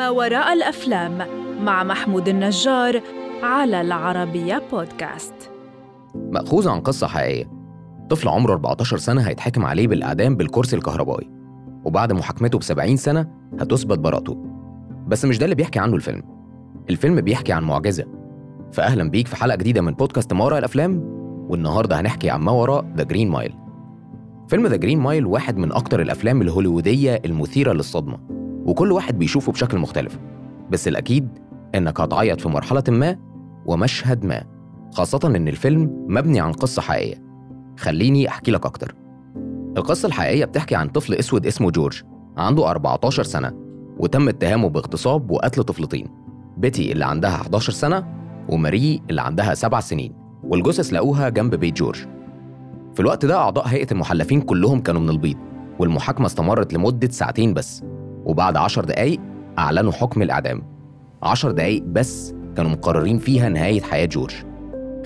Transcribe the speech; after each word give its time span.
ما 0.00 0.10
وراء 0.10 0.52
الأفلام 0.52 1.18
مع 1.64 1.84
محمود 1.84 2.28
النجار 2.28 3.00
على 3.42 3.80
العربية 3.80 4.62
بودكاست. 4.72 5.34
مأخوذ 6.14 6.68
عن 6.68 6.80
قصة 6.80 7.06
حقيقية. 7.06 7.50
طفل 8.10 8.28
عمره 8.28 8.52
14 8.52 8.96
سنة 8.96 9.22
هيتحكم 9.22 9.64
عليه 9.66 9.88
بالإعدام 9.88 10.36
بالكرسي 10.36 10.76
الكهربائي 10.76 11.30
وبعد 11.84 12.12
محاكمته 12.12 12.58
ب 12.58 12.62
70 12.62 12.96
سنة 12.96 13.26
هتثبت 13.60 13.98
براءته. 13.98 14.44
بس 15.06 15.24
مش 15.24 15.38
ده 15.38 15.44
اللي 15.44 15.54
بيحكي 15.54 15.78
عنه 15.78 15.94
الفيلم. 15.96 16.22
الفيلم 16.90 17.20
بيحكي 17.20 17.52
عن 17.52 17.64
معجزة. 17.64 18.04
فأهلا 18.72 19.10
بيك 19.10 19.26
في 19.26 19.36
حلقة 19.36 19.56
جديدة 19.56 19.80
من 19.80 19.92
بودكاست 19.92 20.32
ما 20.32 20.44
وراء 20.44 20.58
الأفلام 20.58 21.00
والنهاردة 21.50 22.00
هنحكي 22.00 22.30
عن 22.30 22.40
ما 22.40 22.52
وراء 22.52 22.84
The 22.96 23.04
Green 23.04 23.28
Mile 23.30 23.54
فيلم 24.48 24.66
The 24.66 24.76
Green 24.76 24.98
Mile 24.98 25.26
واحد 25.26 25.56
من 25.56 25.72
أكتر 25.72 26.02
الأفلام 26.02 26.42
الهوليوودية 26.42 27.22
المثيرة 27.24 27.72
للصدمة. 27.72 28.39
وكل 28.66 28.92
واحد 28.92 29.18
بيشوفه 29.18 29.52
بشكل 29.52 29.78
مختلف. 29.78 30.18
بس 30.70 30.88
الأكيد 30.88 31.28
إنك 31.74 32.00
هتعيط 32.00 32.40
في 32.40 32.48
مرحلة 32.48 32.84
ما 32.88 33.16
ومشهد 33.66 34.24
ما 34.24 34.42
خاصة 34.92 35.20
إن 35.24 35.48
الفيلم 35.48 36.06
مبني 36.08 36.40
عن 36.40 36.52
قصة 36.52 36.82
حقيقية. 36.82 37.22
خليني 37.78 38.28
أحكي 38.28 38.50
لك 38.50 38.66
أكتر. 38.66 38.94
القصة 39.76 40.06
الحقيقية 40.06 40.44
بتحكي 40.44 40.74
عن 40.74 40.88
طفل 40.88 41.14
أسود 41.14 41.46
اسمه 41.46 41.70
جورج 41.70 42.02
عنده 42.36 42.70
14 42.70 43.22
سنة 43.22 43.52
وتم 43.98 44.28
اتهامه 44.28 44.68
باغتصاب 44.68 45.30
وقتل 45.30 45.62
طفلتين 45.64 46.06
بيتي 46.56 46.92
اللي 46.92 47.04
عندها 47.04 47.30
11 47.34 47.72
سنة 47.72 48.06
وماري 48.48 49.02
اللي 49.10 49.22
عندها 49.22 49.54
7 49.54 49.80
سنين 49.80 50.14
والجثث 50.44 50.92
لقوها 50.92 51.28
جنب 51.28 51.54
بيت 51.54 51.76
جورج. 51.76 52.06
في 52.94 53.00
الوقت 53.00 53.26
ده 53.26 53.36
أعضاء 53.36 53.66
هيئة 53.66 53.86
المحلفين 53.92 54.40
كلهم 54.40 54.80
كانوا 54.80 55.00
من 55.00 55.10
البيض 55.10 55.36
والمحاكمة 55.78 56.26
استمرت 56.26 56.74
لمدة 56.74 57.08
ساعتين 57.08 57.54
بس. 57.54 57.82
وبعد 58.24 58.56
10 58.56 58.84
دقايق 58.84 59.20
أعلنوا 59.58 59.92
حكم 59.92 60.22
الإعدام. 60.22 60.62
10 61.22 61.50
دقايق 61.50 61.82
بس 61.82 62.34
كانوا 62.56 62.70
مقررين 62.70 63.18
فيها 63.18 63.48
نهاية 63.48 63.80
حياة 63.80 64.06
جورج. 64.06 64.34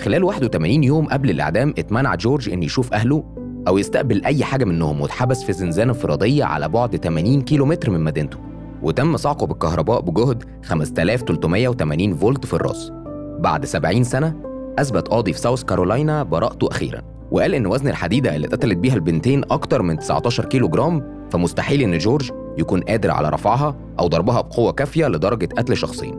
خلال 0.00 0.24
81 0.24 0.84
يوم 0.84 1.06
قبل 1.06 1.30
الإعدام 1.30 1.74
اتمنع 1.78 2.14
جورج 2.14 2.50
إن 2.50 2.62
يشوف 2.62 2.92
أهله 2.92 3.24
أو 3.68 3.78
يستقبل 3.78 4.24
أي 4.24 4.44
حاجة 4.44 4.64
منهم 4.64 5.00
واتحبس 5.00 5.44
في 5.44 5.52
زنزانة 5.52 5.92
انفرادية 5.92 6.44
على 6.44 6.68
بعد 6.68 6.96
80 6.96 7.42
كيلومتر 7.42 7.90
من 7.90 8.00
مدينته. 8.00 8.38
وتم 8.82 9.16
صعقه 9.16 9.46
بالكهرباء 9.46 10.00
بجهد 10.00 10.44
5380 10.62 12.14
فولت 12.14 12.46
في 12.46 12.54
الراس. 12.54 12.92
بعد 13.38 13.64
70 13.64 14.04
سنة 14.04 14.34
أثبت 14.78 15.08
قاضي 15.08 15.32
في 15.32 15.38
ساوث 15.38 15.64
كارولاينا 15.64 16.22
براءته 16.22 16.68
أخيرا. 16.70 17.02
وقال 17.30 17.54
إن 17.54 17.66
وزن 17.66 17.88
الحديدة 17.88 18.36
اللي 18.36 18.46
اتقتلت 18.46 18.78
بيها 18.78 18.94
البنتين 18.94 19.42
أكتر 19.50 19.82
من 19.82 19.98
19 19.98 20.44
كيلو 20.44 20.68
جرام 20.68 21.02
فمستحيل 21.30 21.82
إن 21.82 21.98
جورج 21.98 22.30
يكون 22.58 22.80
قادر 22.80 23.10
على 23.10 23.28
رفعها 23.28 23.76
أو 23.98 24.06
ضربها 24.06 24.40
بقوة 24.40 24.72
كافية 24.72 25.06
لدرجة 25.06 25.48
قتل 25.56 25.76
شخصين. 25.76 26.14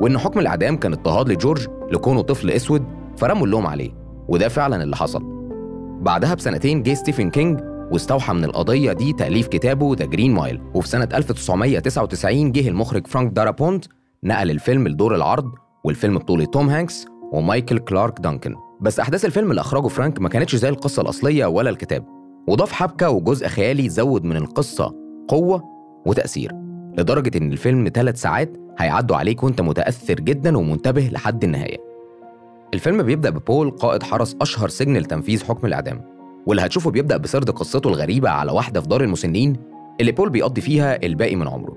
وإن 0.00 0.18
حكم 0.18 0.40
الإعدام 0.40 0.76
كان 0.76 0.92
اضطهاد 0.92 1.28
لجورج 1.28 1.66
لكونه 1.92 2.20
طفل 2.22 2.50
أسود 2.50 2.84
فرموا 3.16 3.46
اللوم 3.46 3.66
عليه 3.66 3.90
وده 4.28 4.48
فعلا 4.48 4.82
اللي 4.82 4.96
حصل. 4.96 5.22
بعدها 6.02 6.34
بسنتين 6.34 6.82
جه 6.82 6.94
ستيفن 6.94 7.30
كينج 7.30 7.60
واستوحى 7.92 8.32
من 8.32 8.44
القضية 8.44 8.92
دي 8.92 9.12
تأليف 9.12 9.46
كتابه 9.48 9.94
The 9.98 10.04
Green 10.04 10.34
Mile 10.34 10.60
وفي 10.74 10.88
سنة 10.88 11.08
1999 11.14 12.52
جه 12.52 12.68
المخرج 12.68 13.06
فرانك 13.06 13.32
دارابونت 13.32 13.84
نقل 14.24 14.50
الفيلم 14.50 14.88
لدور 14.88 15.14
العرض 15.14 15.52
والفيلم 15.84 16.18
بطولة 16.18 16.44
توم 16.44 16.68
هانكس 16.68 17.06
ومايكل 17.32 17.78
كلارك 17.78 18.20
دانكن. 18.20 18.54
بس 18.80 19.00
أحداث 19.00 19.24
الفيلم 19.24 19.50
اللي 19.50 19.60
أخرجه 19.60 19.88
فرانك 19.88 20.20
ما 20.20 20.28
كانتش 20.28 20.56
زي 20.56 20.68
القصة 20.68 21.02
الأصلية 21.02 21.46
ولا 21.46 21.70
الكتاب. 21.70 22.17
وضاف 22.48 22.72
حبكة 22.72 23.10
وجزء 23.10 23.48
خيالي 23.48 23.88
زود 23.88 24.24
من 24.24 24.36
القصة 24.36 24.94
قوة 25.28 25.62
وتأثير 26.06 26.52
لدرجة 26.98 27.38
إن 27.38 27.52
الفيلم 27.52 27.90
ثلاث 27.94 28.20
ساعات 28.20 28.56
هيعدوا 28.78 29.16
عليك 29.16 29.42
وأنت 29.42 29.60
متأثر 29.60 30.14
جدا 30.14 30.58
ومنتبه 30.58 31.08
لحد 31.12 31.44
النهاية. 31.44 31.76
الفيلم 32.74 33.02
بيبدأ 33.02 33.30
ببول 33.30 33.70
قائد 33.70 34.02
حرس 34.02 34.36
أشهر 34.40 34.68
سجن 34.68 34.96
لتنفيذ 34.96 35.44
حكم 35.44 35.66
الإعدام 35.66 36.00
واللي 36.46 36.62
هتشوفه 36.62 36.90
بيبدأ 36.90 37.16
بسرد 37.16 37.50
قصته 37.50 37.88
الغريبة 37.88 38.30
على 38.30 38.52
واحدة 38.52 38.80
في 38.80 38.88
دار 38.88 39.02
المسنين 39.04 39.56
اللي 40.00 40.12
بول 40.12 40.30
بيقضي 40.30 40.60
فيها 40.60 41.06
الباقي 41.06 41.36
من 41.36 41.48
عمره. 41.48 41.76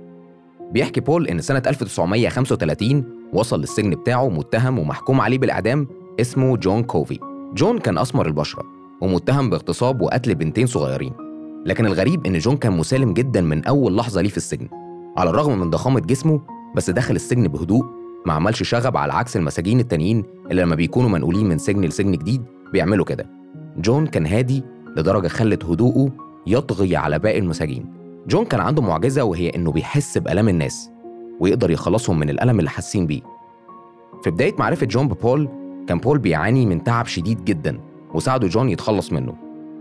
بيحكي 0.72 1.00
بول 1.00 1.28
إن 1.28 1.42
سنة 1.42 1.62
1935 1.68 3.04
وصل 3.34 3.60
للسجن 3.60 3.90
بتاعه 3.90 4.30
متهم 4.30 4.80
ومحكوم 4.80 5.22
عليه 5.22 5.38
بالإعدام 5.38 5.88
اسمه 6.22 6.58
جون 6.58 6.84
كوفي. 6.84 7.20
جون 7.54 7.80
كان 7.80 7.98
أسمر 7.98 8.28
البشرة. 8.28 8.81
ومتهم 9.02 9.50
باغتصاب 9.50 10.02
وقتل 10.02 10.36
بنتين 10.36 10.68
صغيرين. 10.68 11.14
لكن 11.66 11.86
الغريب 11.86 12.26
إن 12.26 12.38
جون 12.38 12.58
كان 12.58 12.78
مسالم 12.78 13.14
جدا 13.14 13.42
من 13.42 13.66
أول 13.66 13.98
لحظة 13.98 14.22
ليه 14.22 14.30
في 14.30 14.38
السجن. 14.38 14.68
على 15.18 15.30
الرغم 15.30 15.60
من 15.60 15.70
ضخامة 15.70 16.00
جسمه 16.00 16.42
بس 16.76 16.90
دخل 16.90 17.16
السجن 17.16 17.48
بهدوء. 17.48 17.86
ما 18.26 18.34
عملش 18.34 18.64
شغب 18.64 18.98
على 18.98 19.14
عكس 19.14 19.38
المساجين 19.38 19.80
التانيين 19.80 20.24
اللي 20.52 20.62
لما 20.62 20.76
بيكونوا 20.76 21.10
منقولين 21.10 21.50
من 21.50 21.58
سجن 21.58 21.82
لسجن 21.82 22.12
جديد 22.12 22.44
بيعملوا 22.74 23.06
كده. 23.06 23.30
جون 23.78 24.08
كان 24.08 24.26
هادي 24.26 24.64
لدرجة 24.98 25.28
خلت 25.28 25.66
هدوءه 25.66 26.12
يطغي 26.48 26.96
على 26.96 27.20
باقي 27.20 27.40
المساجين. 27.40 27.86
جون 28.28 28.46
كان 28.46 28.60
عنده 28.60 28.82
معجزة 28.82 29.24
وهي 29.24 29.50
إنه 29.50 29.72
بيحس 29.72 30.18
بألام 30.18 30.50
الناس 30.50 30.90
ويقدر 31.40 31.72
يخلصهم 31.72 32.20
من 32.20 32.30
الألم 32.30 32.60
اللي 32.60 32.70
حاسين 32.70 33.08
بيه. 33.08 33.22
في 34.24 34.32
بداية 34.32 34.56
معرفة 34.60 34.86
جون 34.86 35.08
ببول 35.08 35.50
كان 35.88 35.98
بول 35.98 36.20
بيعاني 36.20 36.66
من 36.66 36.84
تعب 36.84 37.06
شديد 37.06 37.46
جدا. 37.46 37.80
وساعده 38.14 38.48
جون 38.48 38.70
يتخلص 38.70 39.14
منه. 39.14 39.34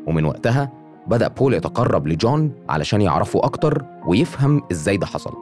ومن 0.07 0.25
وقتها 0.25 0.73
بدأ 1.07 1.29
بول 1.29 1.55
يتقرب 1.55 2.07
لجون 2.09 2.53
علشان 2.69 3.01
يعرفه 3.01 3.41
أكتر 3.45 3.85
ويفهم 4.07 4.63
إزاي 4.73 4.97
ده 4.97 5.07
حصل. 5.07 5.33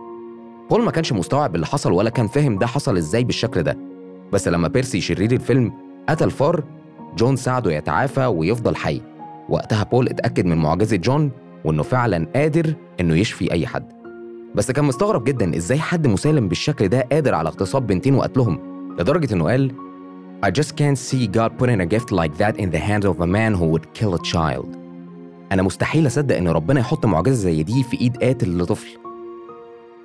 بول 0.70 0.82
ما 0.82 0.90
كانش 0.90 1.12
مستوعب 1.12 1.54
اللي 1.54 1.66
حصل 1.66 1.92
ولا 1.92 2.10
كان 2.10 2.26
فاهم 2.26 2.58
ده 2.58 2.66
حصل 2.66 2.96
إزاي 2.96 3.24
بالشكل 3.24 3.62
ده. 3.62 3.78
بس 4.32 4.48
لما 4.48 4.68
بيرسي 4.68 5.00
شرير 5.00 5.32
الفيلم 5.32 5.72
قتل 6.08 6.30
فار 6.30 6.64
جون 7.16 7.36
ساعده 7.36 7.72
يتعافى 7.72 8.26
ويفضل 8.26 8.76
حي. 8.76 9.00
وقتها 9.48 9.84
بول 9.84 10.08
اتأكد 10.08 10.46
من 10.46 10.56
معجزة 10.56 10.96
جون 10.96 11.30
وإنه 11.64 11.82
فعلا 11.82 12.26
قادر 12.34 12.74
إنه 13.00 13.14
يشفي 13.16 13.52
أي 13.52 13.66
حد. 13.66 13.84
بس 14.54 14.70
كان 14.70 14.84
مستغرب 14.84 15.24
جدا 15.24 15.56
إزاي 15.56 15.78
حد 15.78 16.06
مسالم 16.06 16.48
بالشكل 16.48 16.88
ده 16.88 17.00
قادر 17.12 17.34
على 17.34 17.48
اغتصاب 17.48 17.86
بنتين 17.86 18.14
وقتلهم 18.14 18.58
لدرجة 18.98 19.34
إنه 19.34 19.44
قال 19.44 19.72
I 20.40 20.50
just 20.52 20.76
can't 20.76 20.96
see 20.96 21.26
God 21.26 21.58
putting 21.58 21.80
a 21.80 21.86
gift 21.86 22.12
like 22.12 22.36
that 22.36 22.58
in 22.58 22.70
the 22.70 22.78
hands 22.78 23.04
of 23.04 23.20
a 23.20 23.26
man 23.26 23.54
who 23.54 23.66
would 23.72 23.92
kill 23.92 24.14
a 24.14 24.22
child. 24.22 24.76
أنا 25.52 25.62
مستحيل 25.62 26.06
أصدق 26.06 26.36
إن 26.36 26.48
ربنا 26.48 26.80
يحط 26.80 27.06
معجزة 27.06 27.34
زي 27.34 27.62
دي 27.62 27.82
في 27.82 28.00
إيد 28.00 28.16
قاتل 28.16 28.58
لطفل. 28.58 28.98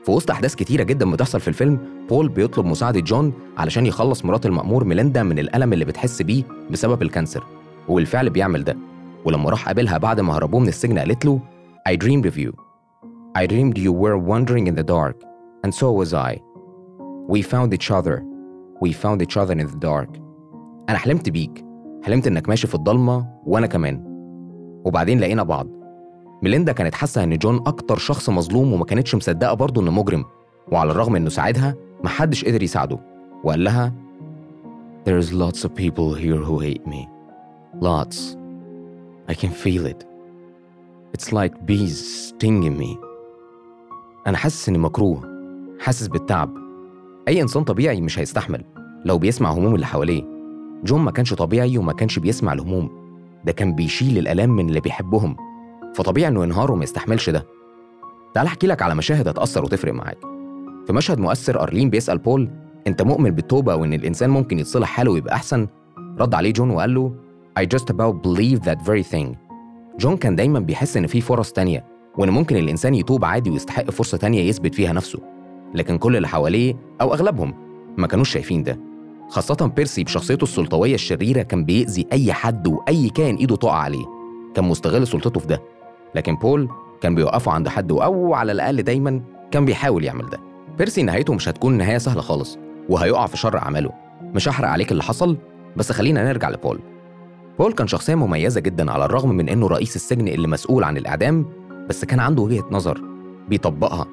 في 0.06 0.12
وسط 0.12 0.32
أحداث 0.32 0.56
كتيرة 0.56 0.84
جدا 0.84 1.12
بتحصل 1.12 1.40
في 1.40 1.48
الفيلم، 1.48 1.80
بول 2.10 2.30
بيطلب 2.30 2.66
مساعدة 2.66 3.00
جون 3.00 3.34
علشان 3.58 3.86
يخلص 3.86 4.26
مرات 4.26 4.46
المأمور 4.46 4.84
ميليندا 4.84 5.24
من 5.24 5.40
الألم 5.40 5.74
اللي 5.74 5.86
بتحس 5.86 6.22
بيه 6.22 6.44
بسبب 6.72 7.02
ال 7.02 7.07
cancer، 7.07 7.44
وبالفعل 7.88 8.30
بيعمل 8.30 8.64
ده. 8.64 8.78
ولما 9.26 9.50
راح 9.50 9.66
قابلها 9.66 9.98
بعد 9.98 10.20
ما 10.20 10.38
هربوه 10.38 10.60
من 10.60 10.68
السجن 10.68 11.00
قالت 11.00 11.26
له 11.26 11.40
I 11.90 11.96
dreamed 11.96 12.26
of 12.26 12.38
you. 12.38 12.52
I 13.38 13.48
dreamed 13.48 13.78
you 13.78 13.92
were 13.92 14.18
wandering 14.18 14.68
in 14.68 14.76
the 14.76 14.84
dark, 14.84 15.18
and 15.66 15.74
so 15.74 15.92
was 15.92 16.14
I. 16.14 16.42
We 17.28 17.42
found 17.42 17.74
each 17.74 17.92
other. 17.92 18.24
We 18.82 18.92
found 19.04 19.22
each 19.22 19.38
other 19.38 19.54
in 19.54 19.68
the 19.68 19.82
dark. 19.92 20.23
أنا 20.90 20.98
حلمت 20.98 21.30
بيك 21.30 21.66
حلمت 22.04 22.28
إنك 22.28 22.50
ماشي 22.50 22.68
في 22.68 22.76
الضلمة 22.76 23.28
وأنا 23.46 23.68
كمان 23.68 24.04
وبعدين 24.86 25.20
لقينا 25.20 25.44
بعض 25.44 25.68
ميليندا 26.44 26.72
كانت 26.72 26.96
حاسة 26.96 27.24
إن 27.24 27.38
جون 27.38 27.56
أكتر 27.68 27.98
شخص 27.98 28.30
مظلوم 28.30 28.74
وما 28.74 28.86
كانتش 28.86 29.16
مصدقة 29.16 29.54
برضه 29.54 29.82
إنه 29.82 29.92
مجرم 29.92 30.26
وعلى 30.72 30.92
الرغم 30.92 31.16
إنه 31.16 31.30
ساعدها 31.30 31.76
محدش 32.04 32.46
قدر 32.46 32.64
يساعده 32.64 33.00
وقال 33.44 33.64
لها 33.64 33.94
There's 35.06 35.34
lots 35.34 35.66
of 35.66 35.76
people 35.76 36.14
here 36.14 36.42
who 36.48 36.60
hate 36.68 36.86
me. 36.88 37.02
Lots. 37.90 38.18
I 39.32 39.34
can 39.42 39.52
feel 39.64 39.86
it. 39.94 40.06
It's 41.14 41.30
like 41.34 41.54
bees 41.66 41.98
stinging 42.30 42.78
me. 42.82 42.98
أنا 44.28 44.38
حاسس 44.38 44.70
إني 44.70 44.78
مكروه 44.78 45.22
حاسس 45.80 46.08
بالتعب 46.08 46.50
أي 47.28 47.42
إنسان 47.42 47.64
طبيعي 47.64 48.02
مش 48.02 48.20
هيستحمل 48.20 48.64
لو 49.06 49.18
بيسمع 49.18 49.52
هموم 49.52 49.76
اللي 49.76 49.86
حواليه 49.86 50.33
جون 50.84 51.02
ما 51.02 51.12
كانش 51.12 51.34
طبيعي 51.34 51.78
وما 51.78 51.94
كانش 51.94 52.20
بيسمع 52.20 52.54
الهموم. 52.54 52.90
ده 53.46 53.52
كان 53.52 53.76
بيشيل 53.76 54.18
الآلام 54.18 54.50
من 54.50 54.70
اللي 54.70 54.80
بيحبهم. 54.80 55.36
فطبيعي 55.96 56.28
إنه 56.28 56.44
ينهار 56.44 56.72
وما 56.72 56.84
يستحملش 56.84 57.30
ده. 57.30 57.46
تعال 58.34 58.48
أحكي 58.48 58.68
لك 58.68 58.82
على 58.82 58.96
مشاهد 58.96 59.28
هتأثر 59.28 59.64
وتفرق 59.64 59.94
معاك. 59.94 60.18
في 60.88 60.94
مشهد 60.94 61.20
مؤثر 61.20 61.62
أرلين 61.64 61.90
بيسأل 61.90 62.18
بول 62.18 62.50
أنت 62.88 63.02
مؤمن 63.02 63.30
بالتوبة 63.32 63.76
وإن 63.76 63.94
الإنسان 63.94 64.30
ممكن 64.30 64.60
يتصلح 64.60 64.88
حاله 64.88 65.12
ويبقى 65.12 65.36
أحسن؟ 65.36 65.68
رد 66.20 66.34
عليه 66.34 66.54
جون 66.54 66.70
وقال 66.70 66.94
له 66.94 67.14
I 67.60 67.64
just 67.64 67.86
about 67.86 68.16
believe 68.28 68.60
that 68.66 68.86
very 68.86 69.14
thing. 69.14 69.36
جون 70.00 70.18
كان 70.18 70.36
دايما 70.36 70.60
بيحس 70.60 70.98
إن 70.98 71.08
في 71.08 71.22
فرص 71.22 71.52
تانية 71.52 71.86
وإن 72.18 72.30
ممكن 72.30 72.58
الإنسان 72.58 72.96
يتوب 72.96 73.26
عادي 73.26 73.50
ويستحق 73.50 73.90
فرصة 73.90 74.18
تانية 74.18 74.42
يثبت 74.42 74.76
فيها 74.76 74.94
نفسه. 74.94 75.20
لكن 75.76 75.98
كل 75.98 76.16
اللي 76.16 76.28
حواليه 76.28 76.76
أو 77.02 77.14
أغلبهم 77.14 77.54
ما 77.98 78.08
كانوش 78.08 78.30
شايفين 78.30 78.64
ده. 78.64 78.80
خاصة 79.34 79.72
بيرسي 79.76 80.04
بشخصيته 80.04 80.44
السلطوية 80.44 80.96
الشريرة 80.96 81.42
كان 81.42 81.66
بيأذي 81.66 82.08
أي 82.12 82.34
حد 82.34 82.68
وأي 82.68 83.10
كائن 83.10 83.36
إيده 83.36 83.56
تقع 83.56 83.74
عليه. 83.78 84.06
كان 84.56 84.66
مستغل 84.66 85.08
سلطته 85.08 85.40
في 85.40 85.48
ده. 85.48 85.62
لكن 86.16 86.36
بول 86.36 86.70
كان 87.02 87.16
بيوقفه 87.16 87.52
عند 87.52 87.68
حد 87.68 87.92
أو 87.92 88.34
على 88.34 88.52
الأقل 88.52 88.84
دايما 88.84 89.22
كان 89.52 89.66
بيحاول 89.66 90.04
يعمل 90.04 90.30
ده. 90.30 90.40
بيرسي 90.78 91.04
نهايته 91.04 91.34
مش 91.34 91.50
هتكون 91.50 91.78
نهاية 91.78 91.98
سهلة 91.98 92.22
خالص 92.22 92.58
وهيقع 92.90 93.26
في 93.26 93.38
شر 93.38 93.58
أعماله. 93.58 93.92
مش 94.22 94.50
هحرق 94.50 94.70
عليك 94.70 94.92
اللي 94.92 95.04
حصل 95.04 95.38
بس 95.78 95.92
خلينا 95.92 96.24
نرجع 96.24 96.50
لبول. 96.50 96.80
بول 97.60 97.74
كان 97.74 97.88
شخصية 97.88 98.16
مميزة 98.16 98.62
جدا 98.62 98.92
على 98.92 99.06
الرغم 99.06 99.30
من 99.30 99.50
إنه 99.50 99.68
رئيس 99.68 99.96
السجن 99.96 100.28
اللي 100.28 100.48
مسؤول 100.48 100.84
عن 100.84 100.98
الإعدام 100.98 101.46
بس 101.90 102.06
كان 102.06 102.20
عنده 102.20 102.42
وجهة 102.42 102.66
نظر 102.72 103.02
بيطبقها 103.50 104.06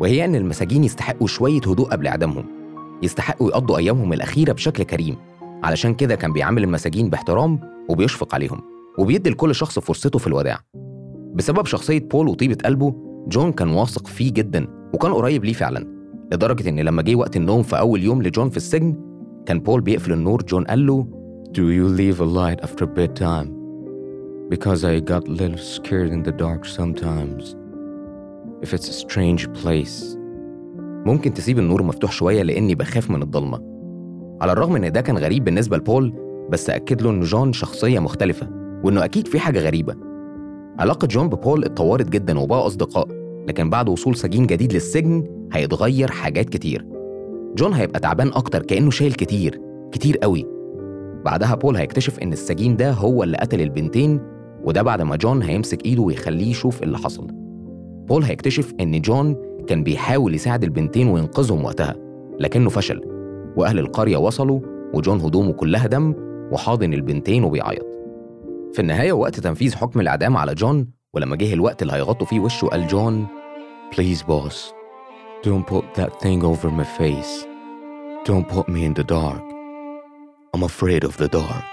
وهي 0.00 0.24
إن 0.24 0.34
المساجين 0.34 0.84
يستحقوا 0.84 1.26
شوية 1.26 1.60
هدوء 1.60 1.86
قبل 1.88 2.06
إعدامهم. 2.06 2.55
يستحقوا 3.02 3.48
يقضوا 3.48 3.78
أيامهم 3.78 4.12
الأخيرة 4.12 4.52
بشكل 4.52 4.82
كريم 4.82 5.16
علشان 5.62 5.94
كده 5.94 6.14
كان 6.14 6.32
بيعامل 6.32 6.64
المساجين 6.64 7.10
باحترام 7.10 7.60
وبيشفق 7.88 8.34
عليهم 8.34 8.60
وبيدي 8.98 9.30
لكل 9.30 9.54
شخص 9.54 9.78
فرصته 9.78 10.18
في 10.18 10.26
الوداع 10.26 10.60
بسبب 11.34 11.66
شخصية 11.66 12.00
بول 12.00 12.28
وطيبة 12.28 12.56
قلبه 12.64 12.94
جون 13.28 13.52
كان 13.52 13.68
واثق 13.68 14.06
فيه 14.06 14.32
جدا 14.32 14.66
وكان 14.94 15.12
قريب 15.12 15.44
ليه 15.44 15.52
فعلا 15.52 15.86
لدرجة 16.32 16.68
إن 16.68 16.80
لما 16.80 17.02
جه 17.02 17.14
وقت 17.14 17.36
النوم 17.36 17.62
في 17.62 17.78
أول 17.78 18.02
يوم 18.02 18.22
لجون 18.22 18.50
في 18.50 18.56
السجن 18.56 18.94
كان 19.46 19.60
بول 19.60 19.80
بيقفل 19.80 20.12
النور 20.12 20.42
جون 20.42 20.64
قال 20.64 20.86
له 20.86 21.06
Do 21.52 21.70
you 21.70 21.88
leave 21.88 22.20
a 22.20 22.24
light 22.24 22.60
after 22.62 22.86
bedtime? 22.86 23.48
Because 24.50 24.84
I 24.84 25.00
got 25.00 25.26
a 25.26 25.32
little 25.32 25.58
scared 25.58 26.10
in 26.10 26.22
the 26.22 26.32
dark 26.32 26.66
sometimes. 26.66 27.56
If 28.62 28.74
it's 28.74 28.88
a 28.88 28.92
strange 28.92 29.42
place. 29.60 29.96
ممكن 31.06 31.34
تسيب 31.34 31.58
النور 31.58 31.82
مفتوح 31.82 32.12
شوية 32.12 32.42
لأني 32.42 32.74
بخاف 32.74 33.10
من 33.10 33.22
الضلمة. 33.22 33.60
على 34.40 34.52
الرغم 34.52 34.76
إن 34.76 34.92
ده 34.92 35.00
كان 35.00 35.18
غريب 35.18 35.44
بالنسبة 35.44 35.76
لبول 35.76 36.12
بس 36.50 36.70
أكد 36.70 37.02
له 37.02 37.10
إن 37.10 37.20
جون 37.20 37.52
شخصية 37.52 37.98
مختلفة 37.98 38.48
وإنه 38.84 39.04
أكيد 39.04 39.28
في 39.28 39.38
حاجة 39.38 39.60
غريبة. 39.60 39.94
علاقة 40.78 41.06
جون 41.06 41.28
ببول 41.28 41.64
اتطورت 41.64 42.08
جدا 42.08 42.38
وبقى 42.38 42.66
أصدقاء 42.66 43.08
لكن 43.48 43.70
بعد 43.70 43.88
وصول 43.88 44.16
سجين 44.16 44.46
جديد 44.46 44.72
للسجن 44.72 45.24
هيتغير 45.52 46.10
حاجات 46.10 46.48
كتير. 46.48 46.86
جون 47.56 47.72
هيبقى 47.72 48.00
تعبان 48.00 48.28
أكتر 48.28 48.62
كأنه 48.62 48.90
شايل 48.90 49.12
كتير 49.12 49.60
كتير 49.92 50.16
قوي. 50.16 50.46
بعدها 51.24 51.54
بول 51.54 51.76
هيكتشف 51.76 52.18
إن 52.18 52.32
السجين 52.32 52.76
ده 52.76 52.90
هو 52.92 53.22
اللي 53.22 53.36
قتل 53.36 53.60
البنتين 53.60 54.20
وده 54.64 54.82
بعد 54.82 55.02
ما 55.02 55.16
جون 55.16 55.42
هيمسك 55.42 55.84
إيده 55.84 56.02
ويخليه 56.02 56.50
يشوف 56.50 56.82
اللي 56.82 56.98
حصل. 56.98 57.26
بول 58.08 58.22
هيكتشف 58.22 58.74
إن 58.80 59.00
جون 59.00 59.36
كان 59.66 59.82
بيحاول 59.82 60.34
يساعد 60.34 60.64
البنتين 60.64 61.08
وينقذهم 61.08 61.64
وقتها 61.64 61.94
لكنه 62.40 62.70
فشل 62.70 63.00
وأهل 63.56 63.78
القرية 63.78 64.16
وصلوا 64.16 64.60
وجون 64.94 65.20
هدومه 65.20 65.52
كلها 65.52 65.86
دم 65.86 66.14
وحاضن 66.52 66.94
البنتين 66.94 67.44
وبيعيط 67.44 67.86
في 68.72 68.78
النهاية 68.82 69.12
وقت 69.12 69.40
تنفيذ 69.40 69.76
حكم 69.76 70.00
الإعدام 70.00 70.36
على 70.36 70.54
جون 70.54 70.88
ولما 71.14 71.36
جه 71.36 71.52
الوقت 71.54 71.82
اللي 71.82 71.92
هيغطوا 71.92 72.26
فيه 72.26 72.40
وشه 72.40 72.66
قال 72.66 72.86
جون 72.86 73.26
Please, 73.94 74.22
boss, 74.22 74.56
don't 75.44 75.66
put 75.74 75.84
that 75.94 76.12
thing 76.22 76.40
over 76.42 76.68
my 76.80 76.84
face. 77.00 77.32
Don't 78.28 78.46
put 78.56 78.66
me 78.68 78.80
in 78.88 78.94
the 78.94 79.04
dark. 79.16 79.44
I'm 80.54 80.62
afraid 80.64 81.04
of 81.04 81.16
the 81.16 81.28
dark. 81.28 81.64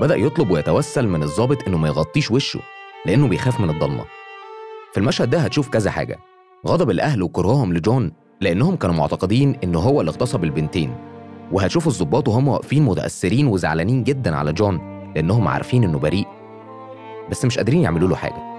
بدأ 0.00 0.16
يطلب 0.16 0.50
ويتوسل 0.50 1.08
من 1.08 1.22
الضابط 1.22 1.58
إنه 1.68 1.78
ما 1.78 1.88
يغطيش 1.88 2.30
وشه 2.30 2.60
لأنه 3.06 3.28
بيخاف 3.28 3.60
من 3.60 3.70
الضلمة 3.70 4.04
في 4.92 4.98
المشهد 5.00 5.30
ده 5.30 5.38
هتشوف 5.38 5.68
كذا 5.68 5.90
حاجة 5.90 6.18
غضب 6.66 6.90
الأهل 6.90 7.22
وكرههم 7.22 7.72
لجون 7.74 8.12
لأنهم 8.40 8.76
كانوا 8.76 8.94
معتقدين 8.96 9.56
إنه 9.64 9.78
هو 9.78 10.00
اللي 10.00 10.10
اغتصب 10.10 10.44
البنتين. 10.44 10.94
وهتشوف 11.52 11.86
الضباط 11.86 12.28
وهم 12.28 12.48
واقفين 12.48 12.82
متأثرين 12.84 13.46
وزعلانين 13.46 14.04
جدا 14.04 14.36
على 14.36 14.52
جون 14.52 14.80
لأنهم 15.16 15.48
عارفين 15.48 15.84
إنه 15.84 15.98
بريء. 15.98 16.26
بس 17.30 17.44
مش 17.44 17.56
قادرين 17.58 17.80
يعملوا 17.80 18.08
له 18.08 18.16
حاجة. 18.16 18.56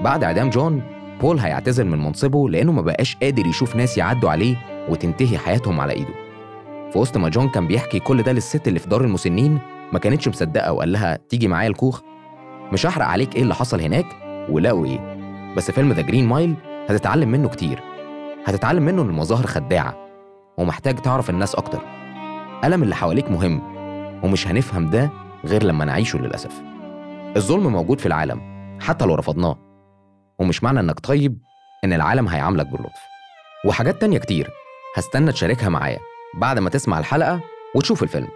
بعد 0.00 0.24
إعدام 0.24 0.50
جون 0.50 0.82
بول 1.20 1.38
هيعتزل 1.38 1.86
من 1.86 1.98
منصبه 1.98 2.48
لأنه 2.48 2.72
ما 2.72 2.82
بقاش 2.82 3.16
قادر 3.22 3.46
يشوف 3.46 3.76
ناس 3.76 3.98
يعدوا 3.98 4.30
عليه 4.30 4.56
وتنتهي 4.88 5.38
حياتهم 5.38 5.80
على 5.80 5.92
إيده. 5.92 6.14
في 6.92 6.98
وسط 6.98 7.16
ما 7.16 7.28
جون 7.28 7.48
كان 7.48 7.66
بيحكي 7.66 7.98
كل 7.98 8.22
ده 8.22 8.32
للست 8.32 8.68
اللي 8.68 8.78
في 8.78 8.88
دار 8.88 9.00
المسنين 9.04 9.58
ما 9.92 9.98
كانتش 9.98 10.28
مصدقة 10.28 10.72
وقال 10.72 10.92
لها 10.92 11.18
تيجي 11.28 11.48
معايا 11.48 11.68
الكوخ؟ 11.68 12.00
مش 12.72 12.86
هحرق 12.86 13.06
عليك 13.06 13.36
إيه 13.36 13.42
اللي 13.42 13.54
حصل 13.54 13.80
هناك؟ 13.80 14.06
ولقوا 14.50 14.86
إيه؟ 14.86 15.13
بس 15.56 15.70
فيلم 15.70 15.92
The 15.92 16.02
Green 16.02 16.26
Mile 16.28 16.54
هتتعلم 16.88 17.28
منه 17.28 17.48
كتير. 17.48 17.82
هتتعلم 18.46 18.82
منه 18.82 19.02
إن 19.02 19.08
المظاهر 19.08 19.46
خداعة 19.46 20.08
ومحتاج 20.58 20.96
تعرف 20.96 21.30
الناس 21.30 21.54
أكتر. 21.54 21.80
ألم 22.64 22.82
اللي 22.82 22.94
حواليك 22.94 23.30
مهم 23.30 23.62
ومش 24.24 24.48
هنفهم 24.48 24.90
ده 24.90 25.10
غير 25.44 25.62
لما 25.62 25.84
نعيشه 25.84 26.18
للأسف. 26.18 26.62
الظلم 27.36 27.66
موجود 27.66 28.00
في 28.00 28.06
العالم 28.06 28.40
حتى 28.80 29.04
لو 29.04 29.14
رفضناه 29.14 29.58
ومش 30.38 30.62
معنى 30.62 30.80
إنك 30.80 31.00
طيب 31.00 31.38
إن 31.84 31.92
العالم 31.92 32.28
هيعاملك 32.28 32.66
باللطف. 32.66 33.00
وحاجات 33.66 34.00
تانية 34.00 34.18
كتير 34.18 34.50
هستنى 34.96 35.32
تشاركها 35.32 35.68
معايا 35.68 35.98
بعد 36.34 36.58
ما 36.58 36.70
تسمع 36.70 36.98
الحلقة 36.98 37.40
وتشوف 37.74 38.02
الفيلم. 38.02 38.28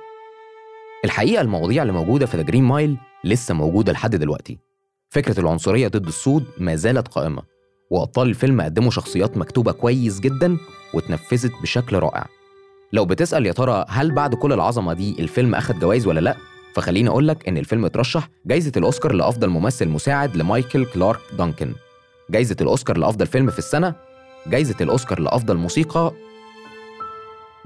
الحقيقة 1.04 1.40
المواضيع 1.40 1.82
اللي 1.82 1.92
موجودة 1.92 2.26
في 2.26 2.36
The 2.36 2.42
Green 2.42 2.64
Mile 2.64 2.96
لسه 3.24 3.54
موجودة 3.54 3.92
لحد 3.92 4.16
دلوقتي. 4.16 4.58
فكرة 5.10 5.40
العنصرية 5.40 5.88
ضد 5.88 6.06
السود 6.06 6.44
ما 6.58 6.76
زالت 6.76 7.08
قائمة 7.08 7.42
وأبطال 7.90 8.28
الفيلم 8.28 8.60
قدموا 8.60 8.90
شخصيات 8.90 9.36
مكتوبة 9.36 9.72
كويس 9.72 10.20
جدا 10.20 10.56
واتنفذت 10.94 11.52
بشكل 11.62 11.96
رائع. 11.98 12.26
لو 12.92 13.04
بتسأل 13.04 13.46
يا 13.46 13.52
ترى 13.52 13.84
هل 13.88 14.12
بعد 14.12 14.34
كل 14.34 14.52
العظمة 14.52 14.92
دي 14.92 15.16
الفيلم 15.18 15.54
أخد 15.54 15.78
جوائز 15.78 16.06
ولا 16.06 16.20
لأ؟ 16.20 16.36
فخليني 16.74 17.08
أقول 17.08 17.28
لك 17.28 17.48
إن 17.48 17.58
الفيلم 17.58 17.84
اترشح 17.84 18.28
جايزة 18.46 18.72
الأوسكار 18.76 19.12
لأفضل 19.12 19.48
ممثل 19.48 19.88
مساعد 19.88 20.36
لمايكل 20.36 20.86
كلارك 20.86 21.20
دانكن. 21.38 21.72
جايزة 22.30 22.56
الأوسكار 22.60 22.98
لأفضل 22.98 23.26
فيلم 23.26 23.50
في 23.50 23.58
السنة 23.58 23.94
جايزة 24.46 24.76
الأوسكار 24.80 25.20
لأفضل 25.20 25.56
موسيقى 25.56 26.12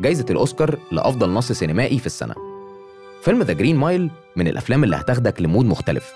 جايزة 0.00 0.26
الأوسكار 0.30 0.78
لأفضل 0.92 1.30
نص 1.30 1.52
سينمائي 1.52 1.98
في 1.98 2.06
السنة. 2.06 2.34
فيلم 3.22 3.42
The 3.42 3.52
Green 3.52 3.76
Mile 3.76 4.10
من 4.36 4.48
الأفلام 4.48 4.84
اللي 4.84 4.96
هتاخدك 4.96 5.42
ل 5.42 5.47
mood 5.47 5.66
مختلف. 5.66 6.12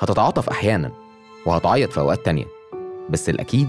هتتعاطف 0.00 0.48
أحيانا 0.48 0.90
وهتعيط 1.46 1.92
في 1.92 2.00
أوقات 2.00 2.24
تانية 2.24 2.44
بس 3.10 3.28
الأكيد 3.28 3.68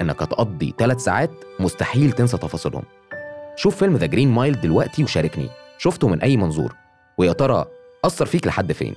إنك 0.00 0.22
هتقضي 0.22 0.74
ثلاث 0.78 1.04
ساعات 1.04 1.30
مستحيل 1.60 2.12
تنسى 2.12 2.38
تفاصيلهم. 2.38 2.82
شوف 3.56 3.76
فيلم 3.76 3.96
The 3.96 4.06
Green 4.06 4.30
Mile 4.30 4.60
دلوقتي 4.60 5.04
وشاركني. 5.04 5.48
شفته 5.78 6.08
من 6.08 6.20
أي 6.20 6.36
منظور 6.36 6.74
ويا 7.18 7.32
ترى 7.32 7.64
أثر 8.04 8.26
فيك 8.26 8.46
لحد 8.46 8.72
فين. 8.72 8.94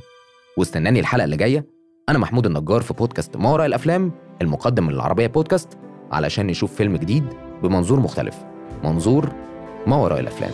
واستناني 0.57 0.99
الحلقة 0.99 1.25
اللي 1.25 1.37
جاية. 1.37 1.65
أنا 2.09 2.19
محمود 2.19 2.45
النجار 2.45 2.81
في 2.81 2.93
بودكاست 2.93 3.37
ما 3.37 3.51
وراء 3.51 3.65
الأفلام 3.65 4.11
المقدم 4.41 4.83
من 4.83 4.93
العربية 4.93 5.27
بودكاست 5.27 5.77
علشان 6.11 6.47
نشوف 6.47 6.75
فيلم 6.75 6.97
جديد 6.97 7.25
بمنظور 7.63 7.99
مختلف. 7.99 8.35
منظور 8.83 9.29
ما 9.87 9.95
وراء 9.95 10.19
الأفلام. 10.19 10.51